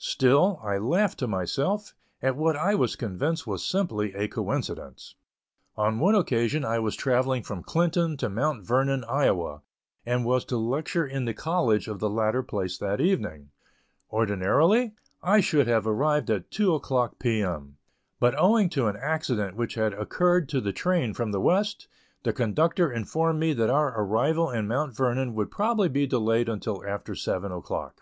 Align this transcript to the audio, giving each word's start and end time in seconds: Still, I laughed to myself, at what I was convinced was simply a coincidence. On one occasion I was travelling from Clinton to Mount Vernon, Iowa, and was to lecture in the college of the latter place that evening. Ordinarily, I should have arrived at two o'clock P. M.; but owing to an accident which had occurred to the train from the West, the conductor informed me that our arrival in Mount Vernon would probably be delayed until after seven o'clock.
Still, 0.00 0.60
I 0.62 0.78
laughed 0.78 1.18
to 1.18 1.26
myself, 1.26 1.92
at 2.22 2.36
what 2.36 2.56
I 2.56 2.74
was 2.74 2.96
convinced 2.96 3.46
was 3.46 3.62
simply 3.62 4.14
a 4.14 4.28
coincidence. 4.28 5.14
On 5.76 5.98
one 5.98 6.14
occasion 6.14 6.64
I 6.64 6.78
was 6.78 6.96
travelling 6.96 7.42
from 7.42 7.62
Clinton 7.62 8.16
to 8.16 8.30
Mount 8.30 8.66
Vernon, 8.66 9.04
Iowa, 9.06 9.60
and 10.06 10.24
was 10.24 10.46
to 10.46 10.56
lecture 10.56 11.06
in 11.06 11.26
the 11.26 11.34
college 11.34 11.86
of 11.86 11.98
the 11.98 12.08
latter 12.08 12.42
place 12.42 12.78
that 12.78 12.98
evening. 12.98 13.50
Ordinarily, 14.10 14.94
I 15.22 15.40
should 15.40 15.66
have 15.68 15.86
arrived 15.86 16.30
at 16.30 16.50
two 16.50 16.74
o'clock 16.74 17.18
P. 17.18 17.42
M.; 17.42 17.76
but 18.18 18.34
owing 18.38 18.70
to 18.70 18.86
an 18.86 18.96
accident 18.96 19.54
which 19.54 19.74
had 19.74 19.92
occurred 19.92 20.48
to 20.48 20.62
the 20.62 20.72
train 20.72 21.12
from 21.12 21.30
the 21.30 21.42
West, 21.42 21.88
the 22.22 22.32
conductor 22.32 22.90
informed 22.90 23.38
me 23.38 23.52
that 23.52 23.68
our 23.68 23.92
arrival 24.00 24.50
in 24.50 24.66
Mount 24.66 24.96
Vernon 24.96 25.34
would 25.34 25.50
probably 25.50 25.90
be 25.90 26.06
delayed 26.06 26.48
until 26.48 26.82
after 26.86 27.14
seven 27.14 27.52
o'clock. 27.52 28.00